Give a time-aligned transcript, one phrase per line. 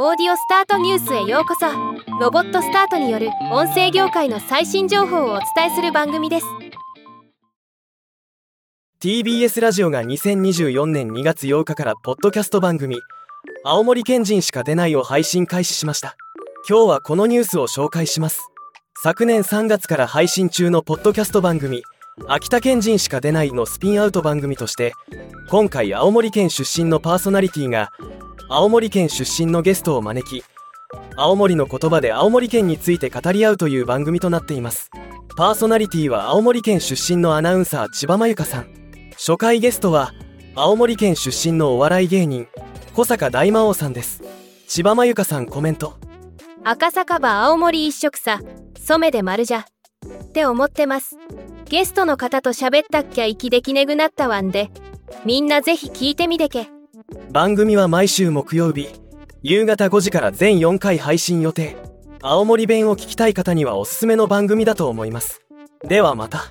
[0.00, 1.66] オーディオスタートニュースへようこそ。
[2.20, 6.46] ロボットスタートによる音声業界の最新情報をお伝えする番組です。
[9.02, 13.00] TBS ラジオが2024年2月8日からポッドキャスト番組
[13.66, 16.14] 「青森県人しか出ない」を配信開始しました。
[16.68, 18.52] 今日はこのニュースを紹介します。
[19.02, 21.82] 昨年3月から配信中のポッドキャスト番組
[22.26, 24.92] 秋田県人しか出ないのスピンアウト番組として
[25.48, 27.90] 今回青森県出身のパーソナリティが
[28.50, 30.42] 青森県出身のゲストを招き
[31.16, 34.90] 青森の言葉で青森県について語り合うという番組となっています。
[35.36, 38.66] パーソナリティは青森県出身のアナウンサー千葉真由香さん。
[39.12, 40.12] 初回ゲストは
[40.54, 42.48] 青森県出身のお笑い芸人
[42.94, 44.22] 小坂大魔王さんです。
[44.66, 45.98] 千葉真由香さんコメント。
[46.64, 48.40] 赤坂場青森一色さ
[48.78, 49.66] 染めで丸じゃ
[50.24, 51.18] って思ってます。
[51.66, 54.70] ゲストの方と喋ったっきゃ息できねぐなったわんで
[55.26, 56.77] みんなぜひ聞いてみてけ。
[57.30, 58.88] 番組は毎週木曜日
[59.42, 61.76] 夕方5時から全4回配信予定。
[62.22, 65.42] 青森弁を聞きたい方にはおすすめの番組だと思います。
[65.86, 66.46] ではまた。